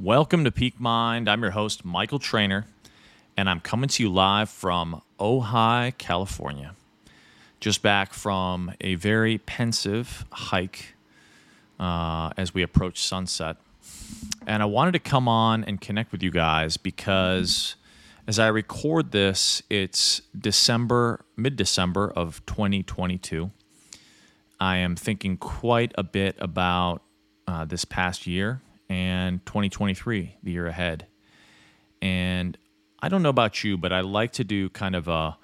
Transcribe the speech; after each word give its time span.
Welcome 0.00 0.42
to 0.42 0.50
Peak 0.50 0.80
Mind. 0.80 1.28
I'm 1.28 1.40
your 1.40 1.52
host, 1.52 1.84
Michael 1.84 2.18
Trainer, 2.18 2.66
and 3.36 3.48
I'm 3.48 3.60
coming 3.60 3.88
to 3.90 4.02
you 4.02 4.08
live 4.08 4.50
from 4.50 5.00
Ojai, 5.20 5.96
California. 5.98 6.74
Just 7.60 7.80
back 7.80 8.12
from 8.12 8.72
a 8.80 8.96
very 8.96 9.38
pensive 9.38 10.24
hike 10.32 10.96
uh, 11.78 12.30
as 12.36 12.52
we 12.52 12.62
approach 12.62 13.04
sunset. 13.04 13.56
And 14.48 14.64
I 14.64 14.66
wanted 14.66 14.92
to 14.94 14.98
come 14.98 15.28
on 15.28 15.62
and 15.62 15.80
connect 15.80 16.10
with 16.10 16.24
you 16.24 16.32
guys 16.32 16.76
because 16.76 17.76
as 18.26 18.40
I 18.40 18.48
record 18.48 19.12
this, 19.12 19.62
it's 19.70 20.22
December, 20.36 21.24
mid 21.36 21.54
December 21.54 22.12
of 22.16 22.44
2022. 22.46 23.52
I 24.58 24.78
am 24.78 24.96
thinking 24.96 25.36
quite 25.36 25.92
a 25.96 26.02
bit 26.02 26.34
about 26.40 27.00
uh, 27.46 27.64
this 27.64 27.84
past 27.84 28.26
year 28.26 28.60
and 28.88 29.44
2023, 29.46 30.36
the 30.42 30.52
year 30.52 30.66
ahead. 30.66 31.06
And 32.02 32.56
I 33.00 33.08
don't 33.08 33.22
know 33.22 33.28
about 33.28 33.64
you, 33.64 33.76
but 33.76 33.92
I 33.92 34.00
like 34.00 34.32
to 34.32 34.44
do 34.44 34.68
kind 34.70 34.94
of 34.94 35.08
a 35.08 35.36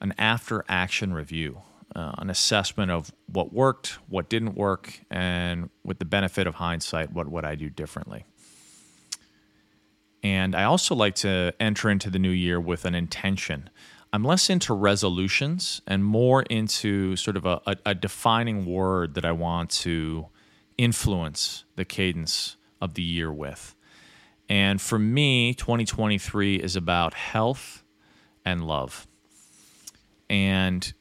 an 0.00 0.14
after 0.16 0.64
action 0.68 1.12
review, 1.12 1.60
uh, 1.94 2.12
an 2.18 2.30
assessment 2.30 2.90
of 2.90 3.12
what 3.26 3.52
worked, 3.52 3.98
what 4.08 4.30
didn't 4.30 4.54
work, 4.54 5.00
and 5.10 5.68
with 5.84 5.98
the 5.98 6.04
benefit 6.04 6.46
of 6.46 6.54
hindsight, 6.54 7.12
what 7.12 7.28
would 7.28 7.44
I 7.44 7.54
do 7.54 7.68
differently. 7.68 8.24
And 10.22 10.54
I 10.54 10.64
also 10.64 10.94
like 10.94 11.14
to 11.16 11.54
enter 11.60 11.90
into 11.90 12.10
the 12.10 12.18
new 12.18 12.30
year 12.30 12.60
with 12.60 12.84
an 12.84 12.94
intention. 12.94 13.70
I'm 14.12 14.24
less 14.24 14.50
into 14.50 14.74
resolutions 14.74 15.80
and 15.86 16.04
more 16.04 16.42
into 16.42 17.16
sort 17.16 17.36
of 17.36 17.46
a, 17.46 17.60
a, 17.66 17.76
a 17.86 17.94
defining 17.94 18.66
word 18.66 19.14
that 19.14 19.24
I 19.24 19.32
want 19.32 19.70
to 19.70 20.26
influence 20.76 21.64
the 21.76 21.84
cadence 21.84 22.56
of 22.80 22.94
the 22.94 23.02
year 23.02 23.32
with. 23.32 23.74
And 24.48 24.80
for 24.80 24.98
me, 24.98 25.54
2023 25.54 26.56
is 26.56 26.74
about 26.74 27.14
health 27.14 27.84
and 28.44 28.66
love. 28.66 29.06
And 30.28 30.92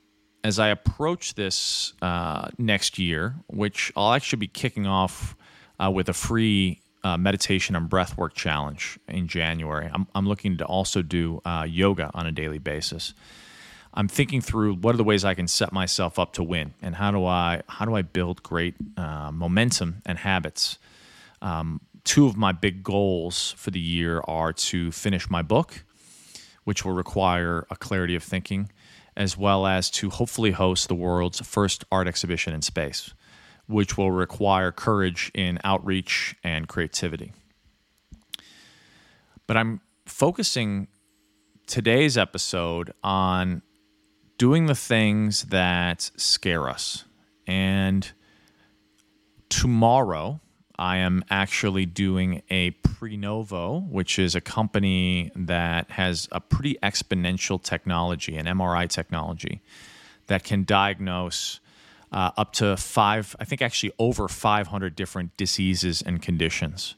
as 0.43 0.59
I 0.59 0.69
approach 0.69 1.33
this 1.33 1.93
uh, 2.01 2.49
next 2.57 2.99
year, 2.99 3.35
which 3.47 3.91
I'll 3.95 4.13
actually 4.13 4.37
be 4.37 4.47
kicking 4.47 4.85
off 4.85 5.35
uh, 5.83 5.89
with 5.89 6.09
a 6.09 6.13
free 6.13 6.81
uh, 7.03 7.17
meditation 7.17 7.75
and 7.75 7.89
breathwork 7.89 8.33
challenge 8.33 8.99
in 9.07 9.27
January, 9.27 9.89
I'm, 9.91 10.07
I'm 10.13 10.27
looking 10.27 10.57
to 10.57 10.65
also 10.65 11.01
do 11.01 11.41
uh, 11.43 11.65
yoga 11.67 12.11
on 12.13 12.27
a 12.27 12.31
daily 12.31 12.59
basis. 12.59 13.13
I'm 13.93 14.07
thinking 14.07 14.41
through 14.41 14.75
what 14.75 14.93
are 14.93 14.97
the 14.97 15.03
ways 15.03 15.25
I 15.25 15.33
can 15.33 15.47
set 15.47 15.73
myself 15.73 16.19
up 16.19 16.33
to 16.33 16.43
win, 16.43 16.75
and 16.81 16.95
how 16.95 17.09
do 17.09 17.25
I 17.25 17.63
how 17.67 17.85
do 17.85 17.95
I 17.95 18.03
build 18.03 18.43
great 18.43 18.75
uh, 18.95 19.31
momentum 19.31 20.03
and 20.05 20.19
habits 20.19 20.77
um, 21.41 21.81
two 22.03 22.25
of 22.25 22.35
my 22.35 22.51
big 22.51 22.83
goals 22.83 23.53
for 23.57 23.71
the 23.71 23.79
year 23.79 24.21
are 24.27 24.53
to 24.53 24.91
finish 24.91 25.29
my 25.29 25.41
book, 25.41 25.83
which 26.63 26.83
will 26.85 26.93
require 26.93 27.65
a 27.69 27.75
clarity 27.75 28.15
of 28.15 28.23
thinking, 28.23 28.71
as 29.15 29.37
well 29.37 29.65
as 29.65 29.89
to 29.91 30.09
hopefully 30.09 30.51
host 30.51 30.87
the 30.87 30.95
world's 30.95 31.39
first 31.45 31.83
art 31.91 32.07
exhibition 32.07 32.53
in 32.53 32.61
space, 32.61 33.13
which 33.67 33.97
will 33.97 34.11
require 34.11 34.71
courage 34.71 35.31
in 35.33 35.59
outreach 35.63 36.35
and 36.43 36.67
creativity. 36.67 37.33
But 39.47 39.57
I'm 39.57 39.81
focusing 40.05 40.87
today's 41.67 42.17
episode 42.17 42.93
on 43.03 43.61
doing 44.37 44.65
the 44.65 44.75
things 44.75 45.43
that 45.43 46.09
scare 46.17 46.69
us. 46.69 47.05
And 47.45 48.11
tomorrow, 49.49 50.39
I 50.79 50.97
am 50.97 51.25
actually 51.29 51.85
doing 51.85 52.41
a 52.49 52.71
Prenuvo, 52.71 53.85
which 53.89 54.17
is 54.17 54.33
a 54.33 54.39
company 54.39 55.29
that 55.35 55.91
has 55.91 56.29
a 56.31 56.39
pretty 56.39 56.77
exponential 56.81 57.61
technology, 57.61 58.37
an 58.37 58.45
MRI 58.45 58.87
technology, 58.87 59.61
that 60.27 60.45
can 60.45 60.63
diagnose 60.63 61.59
uh, 62.13 62.31
up 62.37 62.53
to 62.53 62.77
five, 62.77 63.35
I 63.41 63.43
think 63.43 63.61
actually 63.61 63.91
over 63.99 64.29
500 64.29 64.95
different 64.95 65.35
diseases 65.35 66.01
and 66.01 66.21
conditions, 66.21 66.95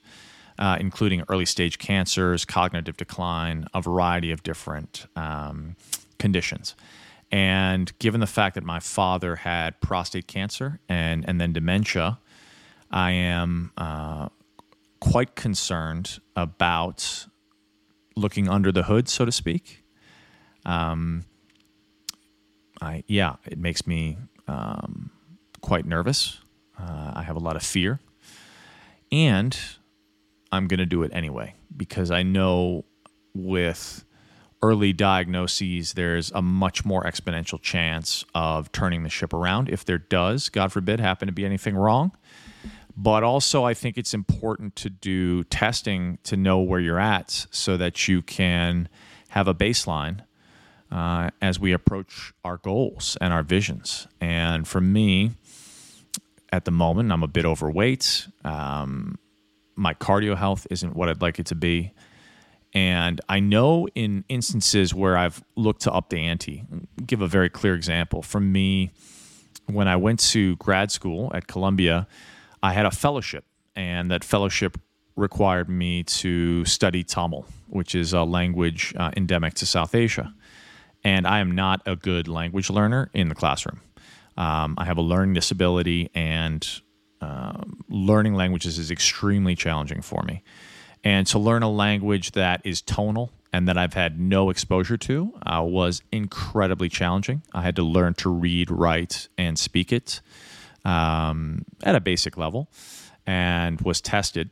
uh, 0.60 0.78
including 0.80 1.24
early 1.28 1.48
stage 1.48 1.80
cancers, 1.80 2.46
cognitive 2.46 2.98
decline, 2.98 3.66
a 3.74 3.82
variety 3.82 4.32
of 4.32 4.44
different 4.44 5.08
um, 5.16 5.76
conditions. 6.20 6.76
And 7.32 7.98
given 7.98 8.20
the 8.20 8.28
fact 8.28 8.54
that 8.56 8.64
my 8.64 8.80
father 8.80 9.38
had 9.38 9.82
prostate 9.82 10.28
cancer 10.28 10.80
and, 10.88 11.26
and 11.28 11.42
then 11.42 11.52
dementia, 11.52 12.20
I 12.92 13.12
am 13.12 13.72
uh, 13.78 14.30
quite 15.00 15.36
concerned 15.36 16.20
about 16.36 17.26
looking 18.16 18.50
under 18.50 18.72
the 18.72 18.84
hood, 18.84 19.08
so 19.08 19.26
to 19.26 19.32
speak. 19.32 19.84
Um, 20.66 21.26
I 22.82 23.04
yeah, 23.08 23.36
it 23.46 23.58
makes 23.58 23.88
me 23.88 24.18
um, 24.48 25.12
quite 25.62 25.86
nervous. 25.86 26.40
Uh, 26.78 27.14
I 27.16 27.24
have 27.24 27.36
a 27.36 27.40
lot 27.40 27.56
of 27.56 27.64
fear, 27.64 28.00
and 29.12 29.58
I'm 30.52 30.68
going 30.68 30.80
to 30.80 30.86
do 30.86 31.04
it 31.04 31.12
anyway 31.14 31.56
because 31.76 32.12
I 32.12 32.24
know 32.24 32.86
with 33.34 34.04
early 34.64 34.94
diagnoses, 34.94 35.94
there's 35.94 36.32
a 36.32 36.42
much 36.42 36.86
more 36.86 37.04
exponential 37.04 37.60
chance 37.62 38.24
of 38.36 38.72
turning 38.72 39.04
the 39.04 39.10
ship 39.10 39.34
around. 39.34 39.70
If 39.70 39.86
there 39.86 39.98
does, 39.98 40.50
God 40.50 40.72
forbid, 40.72 41.00
happen 41.00 41.28
to 41.28 41.32
be 41.32 41.46
anything 41.46 41.76
wrong, 41.76 42.12
but 42.96 43.24
also, 43.24 43.64
I 43.64 43.74
think 43.74 43.98
it's 43.98 44.14
important 44.14 44.76
to 44.78 44.90
do 44.90 45.44
testing 45.46 46.18
to 46.24 46.38
know 46.38 46.60
where 46.60 46.80
you're 46.80 47.00
at 47.00 47.48
so 47.52 47.78
that 47.78 48.08
you 48.08 48.22
can 48.22 48.90
have 49.30 49.48
a 49.48 49.54
baseline 49.54 50.22
uh, 50.92 51.30
as 51.42 51.60
we 51.60 51.72
approach 51.72 52.34
our 52.44 52.58
goals 52.58 53.18
and 53.22 53.34
our 53.34 53.44
visions. 53.44 54.08
And 54.20 54.68
for 54.68 54.82
me, 54.82 55.32
at 56.52 56.66
the 56.66 56.72
moment, 56.72 57.12
I'm 57.12 57.24
a 57.24 57.28
bit 57.28 57.46
overweight. 57.46 58.28
Um, 58.44 59.18
my 59.76 59.94
cardio 59.94 60.36
health 60.36 60.68
isn't 60.70 60.96
what 60.96 61.08
I'd 61.10 61.22
like 61.22 61.40
it 61.40 61.46
to 61.48 61.56
be. 61.56 61.94
And 62.74 63.20
I 63.28 63.40
know 63.40 63.88
in 63.96 64.24
instances 64.30 64.94
where 64.94 65.18
I've 65.18 65.44
looked 65.56 65.82
to 65.84 65.92
up 65.92 66.10
the 66.10 66.20
ante, 66.20 66.64
give 67.06 67.22
a 67.22 67.28
very 67.28 67.50
clear 67.50 67.76
example. 67.76 68.22
For 68.22 68.40
me, 68.40 68.92
when 69.68 69.88
I 69.88 69.96
went 69.96 70.20
to 70.32 70.56
grad 70.58 70.92
school 70.92 71.32
at 71.34 71.48
Columbia, 71.48 72.08
I 72.64 72.74
had 72.74 72.86
a 72.86 72.92
fellowship, 72.92 73.46
and 73.76 74.12
that 74.12 74.24
fellowship 74.24 74.78
required 75.16 75.70
me 75.70 76.04
to 76.04 76.64
study 76.66 77.04
Tamil, 77.04 77.46
which 77.68 77.96
is 77.96 78.14
a 78.14 78.24
language 78.24 78.94
uh, 78.98 79.12
endemic 79.18 79.54
to 79.56 79.66
South 79.66 79.96
Asia. 79.96 80.34
And 81.04 81.26
I 81.26 81.40
am 81.40 81.52
not 81.52 81.82
a 81.86 81.96
good 81.96 82.28
language 82.28 82.70
learner 82.70 83.10
in 83.14 83.30
the 83.30 83.36
classroom. 83.36 83.82
Um, 84.38 84.76
I 84.78 84.86
have 84.86 84.98
a 84.98 85.02
learning 85.02 85.34
disability, 85.34 86.10
and 86.14 86.68
uh, 87.20 87.64
learning 87.90 88.36
languages 88.36 88.78
is 88.78 88.92
extremely 88.92 89.56
challenging 89.56 90.02
for 90.02 90.24
me. 90.24 90.44
And 91.04 91.26
to 91.28 91.40
learn 91.40 91.64
a 91.64 91.70
language 91.70 92.32
that 92.34 92.62
is 92.64 92.82
tonal 92.82 93.32
and 93.52 93.68
that 93.68 93.78
I've 93.78 93.96
had 93.96 94.20
no 94.20 94.50
exposure 94.50 94.98
to 94.98 95.34
uh, 95.46 95.64
was 95.64 96.04
incredibly 96.12 96.90
challenging. 96.90 97.42
I 97.54 97.64
had 97.64 97.76
to 97.78 97.84
learn 97.84 98.14
to 98.16 98.30
read, 98.30 98.70
write, 98.70 99.28
and 99.38 99.58
speak 99.58 99.92
it 99.92 100.22
um, 100.86 101.66
at 101.84 101.96
a 101.96 102.00
basic 102.00 102.38
level 102.38 102.70
and 103.26 103.80
was 103.82 104.02
tested. 104.02 104.50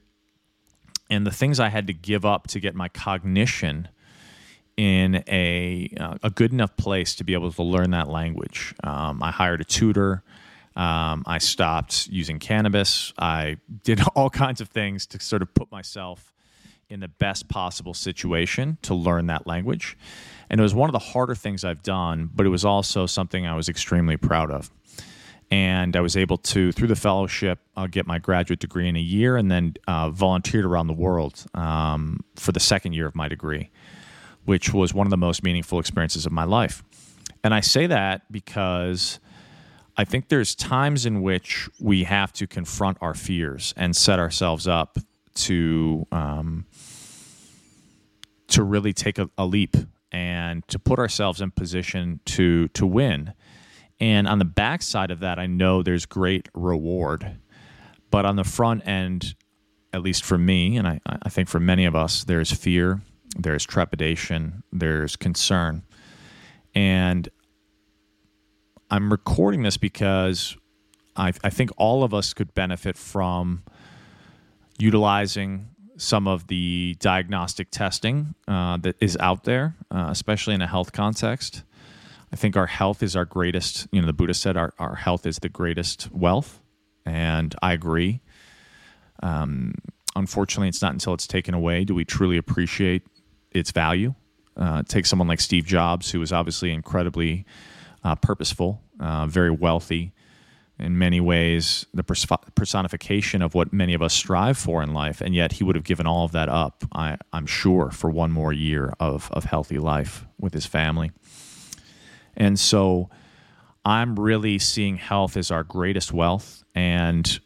And 1.10 1.26
the 1.26 1.32
things 1.32 1.60
I 1.60 1.70
had 1.70 1.88
to 1.88 1.94
give 1.94 2.26
up 2.26 2.48
to 2.48 2.60
get 2.60 2.76
my 2.76 2.88
cognition 2.88 3.88
in 4.78 5.24
a, 5.28 5.94
uh, 6.00 6.18
a 6.24 6.30
good 6.30 6.54
enough 6.54 6.78
place 6.78 7.16
to 7.16 7.24
be 7.24 7.34
able 7.34 7.52
to 7.52 7.64
learn 7.64 7.92
that 7.92 8.08
language. 8.08 8.74
Um, 8.84 9.22
I 9.22 9.32
hired 9.32 9.60
a 9.60 9.66
tutor. 9.66 10.24
Um, 10.76 11.24
I 11.26 11.40
stopped 11.40 12.08
using 12.08 12.40
cannabis. 12.40 13.12
I 13.18 13.58
did 13.84 14.00
all 14.16 14.30
kinds 14.30 14.62
of 14.62 14.70
things 14.70 15.06
to 15.08 15.20
sort 15.20 15.42
of 15.42 15.54
put 15.54 15.72
myself 15.72 16.34
in 16.90 17.02
the 17.02 17.08
best 17.08 17.50
possible 17.50 17.94
situation 17.94 18.78
to 18.84 18.96
learn 18.96 19.28
that 19.28 19.46
language. 19.46 19.98
And 20.50 20.60
it 20.60 20.64
was 20.64 20.74
one 20.74 20.90
of 20.90 20.94
the 20.94 21.00
harder 21.00 21.36
things 21.36 21.64
I've 21.64 21.84
done, 21.84 22.30
but 22.34 22.46
it 22.46 22.50
was 22.50 22.66
also 22.66 23.06
something 23.06 23.46
I 23.46 23.56
was 23.56 23.70
extremely 23.70 24.18
proud 24.18 24.50
of 24.50 24.72
and 25.52 25.96
I 25.96 26.02
was 26.02 26.16
able 26.16 26.38
to, 26.38 26.72
through 26.72 26.88
the 26.90 26.96
fellowship, 26.96 27.60
uh, 27.76 27.88
get 27.88 28.06
my 28.06 28.20
graduate 28.20 28.60
degree 28.60 28.88
in 28.88 28.96
a 28.96 29.02
year, 29.02 29.36
and 29.36 29.50
then 29.50 29.74
uh, 29.88 30.10
volunteered 30.12 30.66
around 30.66 30.88
the 30.88 30.94
world 30.94 31.46
um, 31.56 32.20
for 32.36 32.52
the 32.52 32.60
second 32.60 32.94
year 32.94 33.08
of 33.08 33.16
my 33.16 33.28
degree, 33.28 33.72
which 34.46 34.74
was 34.74 34.94
one 34.94 35.08
of 35.08 35.12
the 35.12 35.18
most 35.18 35.44
meaningful 35.44 35.80
experiences 35.80 36.26
of 36.26 36.32
my 36.32 36.44
life. 36.44 36.84
And 37.44 37.54
I 37.54 37.62
say 37.62 37.88
that 37.88 38.32
because 38.32 39.20
I 39.98 40.06
think 40.06 40.30
there's 40.30 40.54
times 40.54 41.06
in 41.06 41.22
which 41.22 41.68
we 41.80 42.04
have 42.04 42.32
to 42.34 42.48
confront 42.48 42.98
our 43.02 43.14
fears 43.14 43.74
and 43.76 43.96
set 43.96 44.20
ourselves 44.20 44.68
up 44.68 45.00
to 45.36 46.06
um, 46.12 46.66
to 48.48 48.64
really 48.64 48.94
take 48.94 49.18
a, 49.20 49.30
a 49.38 49.46
leap 49.46 49.76
and 50.12 50.68
to 50.68 50.80
put 50.80 51.00
ourselves 51.00 51.42
in 51.42 51.52
position 51.52 52.20
to 52.26 52.68
to 52.70 52.86
win 52.86 53.34
and 54.00 54.28
on 54.28 54.40
the 54.40 54.46
back 54.46 54.82
side 54.82 55.12
of 55.12 55.20
that, 55.20 55.40
I 55.40 55.48
know 55.48 55.84
there's 55.84 56.06
great 56.06 56.48
reward. 56.54 57.38
But 58.12 58.26
on 58.26 58.38
the 58.38 58.44
front 58.44 58.88
end, 58.88 59.36
at 59.94 60.02
least 60.02 60.24
for 60.24 60.38
me, 60.38 60.78
and 60.78 60.88
I, 60.88 61.00
I 61.06 61.30
think 61.30 61.48
for 61.48 61.60
many 61.60 61.86
of 61.86 61.96
us, 61.96 62.24
there's 62.24 62.52
fear, 62.52 63.02
there's 63.38 63.66
trepidation, 63.66 64.64
there's 64.72 65.16
concern. 65.16 65.84
And 66.74 67.30
I'm 68.90 69.12
recording 69.12 69.64
this 69.64 69.78
because 69.78 70.58
I, 71.16 71.34
I 71.44 71.50
think 71.50 71.72
all 71.78 72.04
of 72.04 72.14
us 72.14 72.34
could 72.34 72.54
benefit 72.54 72.98
from 72.98 73.64
utilizing 74.80 75.70
some 75.98 76.28
of 76.28 76.48
the 76.48 76.96
diagnostic 77.00 77.70
testing 77.72 78.34
uh, 78.48 78.78
that 78.78 78.96
is 79.02 79.18
out 79.20 79.44
there, 79.44 79.76
uh, 79.92 80.08
especially 80.10 80.56
in 80.56 80.62
a 80.62 80.68
health 80.68 80.94
context. 80.94 81.64
I 82.32 82.36
think 82.36 82.56
our 82.56 82.68
health 82.68 83.02
is 83.02 83.16
our 83.16 83.26
greatest, 83.26 83.88
you 83.92 84.02
know, 84.02 84.08
the 84.08 84.14
Buddha 84.14 84.34
said 84.34 84.56
our, 84.56 84.74
our 84.78 84.96
health 84.96 85.26
is 85.26 85.38
the 85.38 85.50
greatest 85.50 86.12
wealth. 86.12 86.62
And 87.06 87.56
I 87.62 87.74
agree. 87.74 88.22
Um, 89.24 89.74
unfortunately, 90.16 90.70
it's 90.70 90.82
not 90.82 90.94
until 90.94 91.14
it's 91.14 91.28
taken 91.28 91.54
away 91.54 91.84
do 91.84 91.96
we 91.96 92.06
truly 92.06 92.38
appreciate 92.38 93.04
its 93.52 93.72
value. 93.72 94.14
Uh, 94.56 94.84
take 94.84 95.06
someone 95.06 95.28
like 95.28 95.40
Steve 95.40 95.66
Jobs, 95.66 96.12
who 96.12 96.20
was 96.20 96.32
obviously 96.32 96.72
incredibly 96.72 97.46
uh, 98.04 98.16
purposeful, 98.16 98.82
uh, 99.00 99.26
very 99.26 99.52
wealthy, 99.52 100.14
in 100.80 100.98
many 100.98 101.20
ways, 101.20 101.86
the 101.94 102.04
personification 102.04 103.42
of 103.42 103.54
what 103.54 103.74
many 103.74 103.94
of 103.94 104.02
us 104.02 104.14
strive 104.14 104.58
for 104.58 104.82
in 104.82 104.94
life, 104.94 105.20
and 105.20 105.36
yet 105.36 105.54
he 105.54 105.64
would 105.64 105.76
have 105.76 105.84
given 105.84 106.08
all 106.08 106.24
of 106.24 106.32
that 106.32 106.48
up, 106.48 106.86
I, 106.94 107.18
am 107.34 107.46
sure, 107.46 107.92
for 107.92 108.10
one 108.10 108.32
more 108.32 108.54
year 108.54 108.94
of, 109.00 109.30
of 109.34 109.44
healthy 109.44 109.78
life 109.78 110.26
with 110.40 110.54
his 110.54 110.66
family. 110.66 111.12
And 112.40 112.60
so 112.60 113.10
I'm 113.86 114.20
really 114.20 114.60
seeing 114.60 114.98
health 114.98 115.38
as 115.38 115.52
our 115.52 115.64
greatest 115.64 116.14
wealth 116.14 116.64
and 116.74 117.40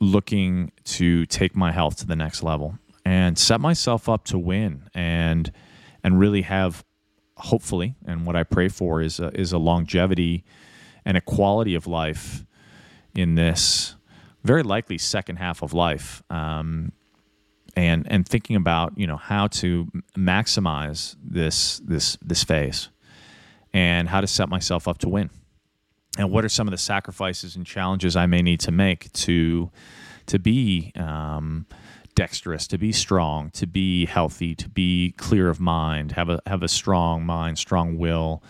looking 0.00 0.72
to 0.84 1.26
take 1.26 1.56
my 1.56 1.72
health 1.72 1.96
to 1.96 2.06
the 2.06 2.16
next 2.16 2.42
level 2.42 2.78
and 3.04 3.38
set 3.38 3.60
myself 3.60 4.08
up 4.08 4.24
to 4.24 4.38
win 4.38 4.88
and 4.94 5.50
and 6.04 6.18
really 6.18 6.42
have 6.42 6.84
hopefully 7.36 7.94
and 8.06 8.26
what 8.26 8.36
I 8.36 8.42
pray 8.42 8.68
for 8.68 9.00
is 9.00 9.20
a, 9.20 9.28
is 9.38 9.52
a 9.52 9.58
longevity 9.58 10.44
and 11.04 11.16
a 11.16 11.20
quality 11.20 11.74
of 11.74 11.86
life 11.86 12.44
in 13.14 13.34
this 13.34 13.96
very 14.44 14.62
likely 14.62 14.98
second 14.98 15.36
half 15.36 15.62
of 15.62 15.72
life 15.72 16.22
um, 16.30 16.92
and 17.74 18.06
and 18.10 18.26
thinking 18.26 18.56
about 18.56 18.96
you 18.98 19.06
know 19.06 19.16
how 19.16 19.46
to 19.48 19.86
maximize 20.16 21.16
this 21.22 21.80
this 21.84 22.18
this 22.22 22.44
phase 22.44 22.88
and 23.76 24.08
how 24.08 24.22
to 24.22 24.26
set 24.26 24.48
myself 24.48 24.88
up 24.88 24.96
to 24.98 25.08
win 25.08 25.28
and 26.18 26.30
what 26.30 26.44
are 26.44 26.48
some 26.48 26.66
of 26.66 26.70
the 26.70 26.78
sacrifices 26.78 27.56
and 27.56 27.66
challenges 27.66 28.16
I 28.16 28.26
may 28.26 28.42
need 28.42 28.60
to 28.60 28.72
make 28.72 29.12
to 29.12 29.70
to 30.26 30.38
be 30.40 30.92
um, 30.96 31.66
dexterous, 32.14 32.66
to 32.68 32.78
be 32.78 32.90
strong, 32.90 33.50
to 33.50 33.66
be 33.66 34.06
healthy, 34.06 34.54
to 34.56 34.68
be 34.68 35.12
clear 35.16 35.48
of 35.48 35.60
mind, 35.60 36.12
have 36.12 36.28
a 36.28 36.40
have 36.46 36.62
a 36.62 36.68
strong 36.68 37.24
mind, 37.24 37.58
strong 37.58 37.98
will, 37.98 38.42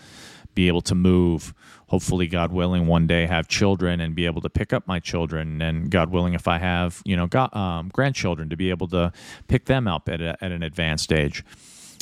be 0.55 0.67
able 0.67 0.81
to 0.81 0.95
move. 0.95 1.53
Hopefully, 1.89 2.27
God 2.27 2.51
willing, 2.51 2.87
one 2.87 3.07
day 3.07 3.27
have 3.27 3.47
children 3.47 4.01
and 4.01 4.15
be 4.15 4.25
able 4.25 4.41
to 4.41 4.49
pick 4.49 4.73
up 4.73 4.87
my 4.87 4.99
children, 4.99 5.61
and 5.61 5.89
God 5.89 6.09
willing, 6.09 6.33
if 6.33 6.47
I 6.47 6.57
have 6.57 7.01
you 7.05 7.15
know 7.15 7.27
got, 7.27 7.55
um, 7.55 7.89
grandchildren, 7.89 8.49
to 8.49 8.57
be 8.57 8.69
able 8.69 8.87
to 8.89 9.11
pick 9.47 9.65
them 9.65 9.87
up 9.87 10.09
at, 10.09 10.21
a, 10.21 10.37
at 10.43 10.51
an 10.51 10.63
advanced 10.63 11.11
age. 11.11 11.43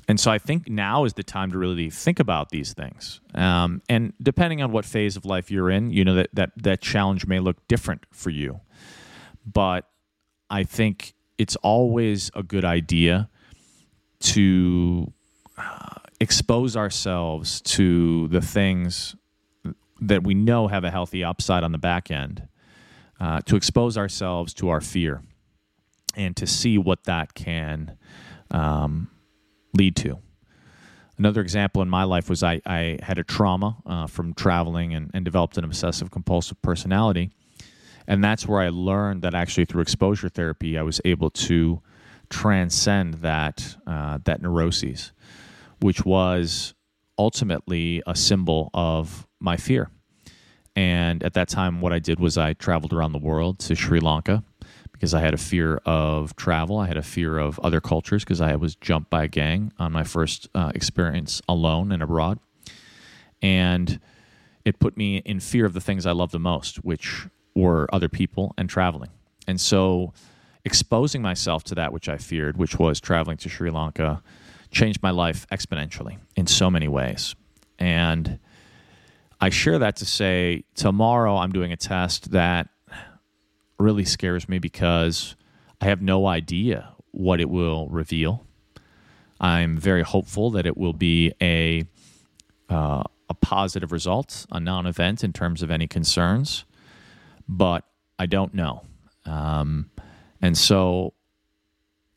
And 0.07 0.19
so 0.19 0.30
I 0.30 0.38
think 0.38 0.69
now 0.69 1.06
is 1.06 1.13
the 1.13 1.24
time 1.24 1.52
to 1.52 1.57
really 1.57 1.90
think 1.90 2.19
about 2.19 2.50
these 2.50 2.74
things. 2.74 3.22
Um, 3.34 3.81
and 3.90 4.13
depending 4.22 4.62
on 4.62 4.72
what 4.72 4.86
phase 4.86 5.18
of 5.18 5.25
life 5.25 5.50
you're 5.50 5.69
in, 5.69 5.92
you 5.92 6.06
know 6.06 6.16
that 6.16 6.30
that 6.34 6.52
that 6.57 6.81
challenge 6.81 7.25
may 7.25 7.40
look 7.40 7.68
different 7.68 8.06
for 8.12 8.30
you. 8.30 8.60
But 9.46 9.88
I 10.50 10.63
think 10.63 11.13
it's 11.38 11.56
always 11.57 12.31
a 12.36 12.44
good 12.44 12.66
idea 12.66 13.30
to 14.19 15.12
uh, 15.57 16.00
expose 16.19 16.78
ourselves 16.78 17.62
to 17.62 18.28
the 18.30 18.42
things 18.42 19.16
that 20.01 20.24
we 20.24 20.34
know 20.34 20.68
have 20.68 20.84
a 20.84 20.92
healthy 20.92 21.24
upside 21.24 21.63
on 21.63 21.72
the 21.72 21.78
back 21.78 22.12
end, 22.12 22.48
uh, 23.19 23.42
to 23.42 23.56
expose 23.56 23.98
ourselves 23.98 24.54
to 24.54 24.69
our 24.69 24.81
fear 24.81 25.22
and 26.16 26.36
to 26.36 26.48
see 26.48 26.78
what 26.78 27.04
that 27.06 27.34
can 27.34 27.98
um, 28.51 29.10
lead 29.75 29.95
to. 29.98 30.19
Another 31.18 31.42
example 31.42 31.81
in 31.81 31.89
my 31.89 32.04
life 32.04 32.30
was 32.30 32.44
I, 32.44 32.62
I 32.66 33.00
had 33.01 33.18
a 33.18 33.24
trauma 33.24 33.77
uh, 33.86 34.07
from 34.07 34.33
traveling 34.33 34.94
and, 34.94 35.12
and 35.13 35.24
developed 35.24 35.57
an 35.57 35.63
obsessive 35.63 36.12
compulsive 36.12 36.62
personality. 36.62 37.31
And 38.07 38.24
that's 38.24 38.48
where 38.48 38.62
I 38.62 38.69
learned 38.69 39.22
that 39.22 39.33
actually 39.33 39.66
through 39.66 39.81
exposure 39.81 40.30
therapy, 40.30 40.77
I 40.77 40.81
was 40.81 41.00
able 41.06 41.30
to 41.31 41.81
transcend 42.30 43.16
that, 43.16 43.77
uh, 43.88 44.19
that 44.25 44.42
neuroses, 44.42 45.13
which 45.80 46.06
was 46.06 46.74
ultimately 47.18 48.04
a 48.06 48.16
symbol 48.16 48.69
of 48.74 49.25
my 49.39 49.56
fear. 49.56 49.89
And 50.75 51.24
at 51.24 51.33
that 51.33 51.48
time, 51.48 51.80
what 51.80 51.94
I 51.94 52.00
did 52.00 52.19
was 52.19 52.38
I 52.38 52.54
traveled 52.54 52.92
around 52.92 53.13
the 53.13 53.19
world 53.19 53.60
to 53.60 53.75
Sri 53.75 54.01
Lanka 54.01 54.44
because 54.96 55.14
I 55.14 55.20
had 55.20 55.34
a 55.34 55.38
fear 55.38 55.82
of 55.86 56.36
travel. 56.38 56.80
I 56.80 56.88
had 56.88 56.96
a 56.96 57.04
fear 57.04 57.38
of 57.38 57.60
other 57.60 57.82
cultures 57.82 58.24
because 58.24 58.40
I 58.40 58.56
was 58.56 58.76
jumped 58.76 59.10
by 59.10 59.26
a 59.26 59.28
gang 59.28 59.74
on 59.78 59.92
my 59.92 60.06
first 60.06 60.48
uh, 60.56 60.72
experience 60.74 61.42
alone 61.50 61.92
and 61.92 62.02
abroad. 62.02 62.40
And 63.42 64.00
it 64.64 64.80
put 64.80 64.96
me 64.96 65.18
in 65.18 65.42
fear 65.42 65.66
of 65.66 65.74
the 65.74 65.82
things 65.82 66.06
I 66.06 66.14
love 66.14 66.32
the 66.32 66.40
most, 66.40 66.78
which 66.78 67.28
were 67.54 67.88
other 67.94 68.08
people 68.08 68.54
and 68.58 68.70
traveling. 68.70 69.10
And 69.48 69.60
so 69.60 70.14
exposing 70.64 71.22
myself 71.22 71.66
to 71.66 71.76
that 71.76 71.92
which 71.92 72.08
I 72.08 72.18
feared, 72.18 72.56
which 72.56 72.80
was 72.80 73.02
traveling 73.02 73.38
to 73.38 73.50
Sri 73.50 73.70
Lanka, 73.70 74.24
changed 74.72 75.04
my 75.04 75.12
life 75.12 75.46
exponentially 75.52 76.18
in 76.38 76.48
so 76.48 76.72
many 76.72 76.88
ways. 76.88 77.36
And 77.78 78.40
I 79.42 79.50
share 79.50 79.78
that 79.80 79.98
to 79.98 80.06
say 80.06 80.64
tomorrow 80.74 81.36
I'm 81.36 81.52
doing 81.52 81.74
a 81.74 81.78
test 81.78 82.32
that 82.32 82.70
really 83.77 84.06
scares 84.06 84.48
me 84.48 84.60
because 84.60 85.36
I 85.81 85.86
have 85.86 86.01
no 86.01 86.27
idea 86.27 86.94
what 87.12 87.39
it 87.39 87.50
will 87.50 87.88
reveal. 87.89 88.45
I'm 89.39 89.77
very 89.77 90.04
hopeful 90.04 90.51
that 90.51 90.66
it 90.66 90.77
will 90.77 90.94
be 90.94 91.33
a 91.42 91.86
uh, 92.69 93.04
a 93.30 93.33
positive 93.33 93.92
result, 93.92 94.45
a 94.51 94.60
non-event 94.60 95.24
in 95.24 95.33
terms 95.33 95.62
of 95.62 95.72
any 95.72 95.88
concerns, 95.88 96.66
but 97.48 97.83
I 98.18 98.25
don't 98.25 98.54
know, 98.54 98.83
um, 99.25 99.89
and 100.42 100.57
so 100.57 101.13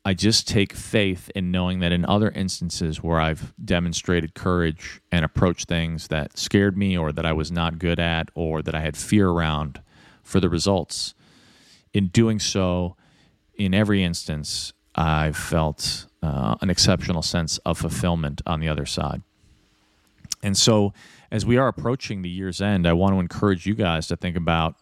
I 0.05 0.13
just 0.13 0.47
take 0.47 0.73
faith 0.73 1.29
in 1.35 1.51
knowing 1.51 1.79
that 1.79 1.91
in 1.91 2.05
other 2.05 2.29
instances 2.31 3.03
where 3.03 3.19
I've 3.19 3.53
demonstrated 3.63 4.33
courage 4.33 5.01
and 5.11 5.25
approached 5.25 5.67
things 5.67 6.07
that 6.07 6.37
scared 6.37 6.77
me, 6.77 6.97
or 6.97 7.11
that 7.11 7.25
I 7.25 7.33
was 7.33 7.51
not 7.51 7.79
good 7.79 7.99
at, 7.99 8.29
or 8.33 8.61
that 8.61 8.73
I 8.73 8.79
had 8.79 8.95
fear 8.95 9.29
around, 9.29 9.81
for 10.23 10.39
the 10.39 10.49
results 10.49 11.13
in 11.93 12.07
doing 12.07 12.39
so, 12.39 12.95
in 13.55 13.73
every 13.73 14.03
instance, 14.03 14.73
I've 14.95 15.37
felt 15.37 16.05
uh, 16.21 16.55
an 16.61 16.69
exceptional 16.69 17.21
sense 17.21 17.57
of 17.59 17.77
fulfillment 17.77 18.41
on 18.45 18.59
the 18.59 18.67
other 18.67 18.85
side. 18.85 19.21
And 20.41 20.57
so, 20.57 20.93
as 21.31 21.45
we 21.45 21.57
are 21.57 21.67
approaching 21.67 22.21
the 22.21 22.29
year's 22.29 22.61
end, 22.61 22.87
I 22.87 22.93
want 22.93 23.13
to 23.13 23.19
encourage 23.19 23.65
you 23.65 23.75
guys 23.75 24.07
to 24.07 24.15
think 24.15 24.35
about 24.35 24.75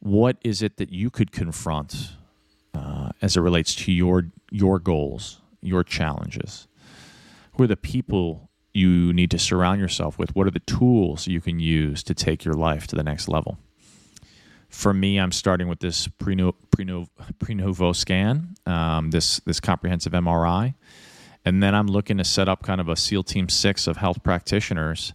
what 0.00 0.36
is 0.42 0.62
it 0.62 0.76
that 0.76 0.90
you 0.90 1.10
could 1.10 1.32
confront 1.32 2.12
uh, 2.74 3.10
as 3.20 3.36
it 3.36 3.40
relates 3.40 3.74
to 3.74 3.92
your 3.92 4.30
your 4.50 4.78
goals, 4.78 5.40
your 5.60 5.82
challenges. 5.82 6.68
Who 7.52 7.64
are 7.64 7.66
the 7.66 7.76
people 7.76 8.48
you 8.72 9.12
need 9.12 9.30
to 9.32 9.38
surround 9.38 9.80
yourself 9.80 10.18
with? 10.18 10.34
What 10.36 10.46
are 10.46 10.52
the 10.52 10.60
tools 10.60 11.26
you 11.26 11.40
can 11.40 11.58
use 11.58 12.02
to 12.04 12.14
take 12.14 12.44
your 12.44 12.54
life 12.54 12.86
to 12.88 12.96
the 12.96 13.02
next 13.02 13.28
level? 13.28 13.58
For 14.68 14.92
me, 14.92 15.18
I'm 15.18 15.32
starting 15.32 15.66
with 15.68 15.80
this 15.80 16.08
Prenuvo, 16.08 17.96
scan, 17.96 18.54
um, 18.66 19.10
this 19.10 19.40
this 19.40 19.60
comprehensive 19.60 20.12
MRI, 20.12 20.74
and 21.44 21.62
then 21.62 21.74
I'm 21.74 21.86
looking 21.86 22.18
to 22.18 22.24
set 22.24 22.48
up 22.48 22.62
kind 22.62 22.80
of 22.80 22.88
a 22.88 22.96
SEAL 22.96 23.24
Team 23.24 23.48
Six 23.48 23.86
of 23.86 23.96
health 23.96 24.22
practitioners, 24.22 25.14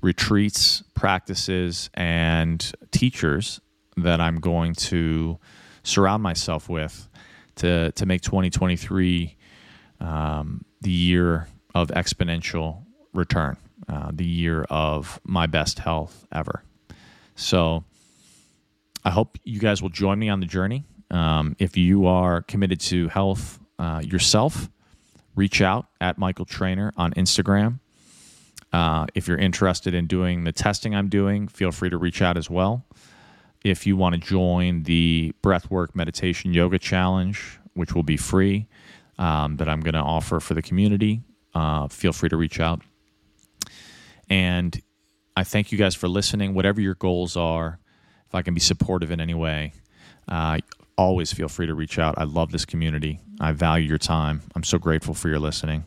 retreats, 0.00 0.82
practices, 0.94 1.90
and 1.92 2.72
teachers 2.90 3.60
that 3.98 4.20
I'm 4.20 4.40
going 4.40 4.74
to 4.74 5.38
surround 5.82 6.22
myself 6.22 6.68
with 6.68 7.08
to 7.56 7.92
to 7.92 8.06
make 8.06 8.22
2023 8.22 9.36
um, 10.00 10.64
the 10.80 10.90
year 10.90 11.48
of 11.74 11.88
exponential 11.88 12.82
return, 13.12 13.56
uh, 13.88 14.10
the 14.12 14.24
year 14.24 14.64
of 14.64 15.20
my 15.24 15.46
best 15.46 15.80
health 15.80 16.26
ever. 16.32 16.62
So 17.36 17.84
I 19.04 19.10
hope 19.10 19.38
you 19.44 19.60
guys 19.60 19.82
will 19.82 19.90
join 19.90 20.18
me 20.18 20.28
on 20.28 20.40
the 20.40 20.46
journey. 20.46 20.84
Um, 21.10 21.56
if 21.58 21.76
you 21.76 22.06
are 22.06 22.42
committed 22.42 22.80
to 22.80 23.08
health 23.08 23.60
uh, 23.78 24.00
yourself, 24.04 24.70
reach 25.36 25.60
out 25.60 25.86
at 26.00 26.18
Michael 26.18 26.44
Trainer 26.46 26.92
on 26.96 27.12
Instagram. 27.14 27.80
Uh, 28.72 29.06
if 29.14 29.28
you're 29.28 29.38
interested 29.38 29.94
in 29.94 30.06
doing 30.06 30.44
the 30.44 30.52
testing 30.52 30.94
I'm 30.94 31.08
doing, 31.08 31.46
feel 31.48 31.70
free 31.70 31.90
to 31.90 31.98
reach 31.98 32.22
out 32.22 32.36
as 32.36 32.50
well. 32.50 32.84
if 33.64 33.86
you 33.86 33.96
want 33.96 34.14
to 34.14 34.20
join 34.20 34.82
the 34.82 35.32
Breathwork 35.42 35.94
Meditation 35.94 36.52
Yoga 36.52 36.78
Challenge, 36.78 37.58
which 37.72 37.94
will 37.94 38.02
be 38.02 38.16
free, 38.18 38.68
um, 39.18 39.56
that 39.56 39.68
I'm 39.68 39.80
going 39.80 39.94
to 39.94 40.00
offer 40.00 40.38
for 40.38 40.54
the 40.54 40.62
community, 40.62 41.22
uh, 41.54 41.88
feel 41.88 42.12
free 42.12 42.28
to 42.28 42.36
reach 42.36 42.60
out. 42.60 42.82
And 44.28 44.80
I 45.36 45.44
thank 45.44 45.72
you 45.72 45.78
guys 45.78 45.94
for 45.94 46.08
listening. 46.08 46.54
Whatever 46.54 46.80
your 46.80 46.94
goals 46.94 47.36
are, 47.36 47.78
if 48.34 48.38
I 48.38 48.42
can 48.42 48.52
be 48.52 48.60
supportive 48.60 49.12
in 49.12 49.20
any 49.20 49.34
way, 49.34 49.72
uh, 50.26 50.58
always 50.98 51.32
feel 51.32 51.48
free 51.48 51.66
to 51.66 51.74
reach 51.74 52.00
out. 52.00 52.16
I 52.18 52.24
love 52.24 52.50
this 52.50 52.64
community. 52.64 53.20
I 53.40 53.52
value 53.52 53.86
your 53.86 53.98
time. 53.98 54.42
I'm 54.56 54.64
so 54.64 54.76
grateful 54.76 55.14
for 55.14 55.28
your 55.28 55.38
listening. 55.38 55.84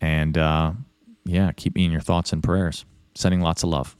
And 0.00 0.38
uh, 0.38 0.72
yeah, 1.26 1.52
keep 1.52 1.74
me 1.74 1.84
in 1.84 1.92
your 1.92 2.00
thoughts 2.00 2.32
and 2.32 2.42
prayers. 2.42 2.86
Sending 3.14 3.42
lots 3.42 3.64
of 3.64 3.68
love. 3.68 3.97